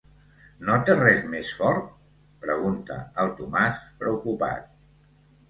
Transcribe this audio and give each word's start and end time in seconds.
No 0.69 0.77
té 0.89 0.95
res 0.99 1.21
més 1.33 1.51
fort? 1.59 1.91
–pregunta 2.41 2.99
el 3.25 3.31
Tomàs 3.43 3.85
preocupat–. 4.03 4.69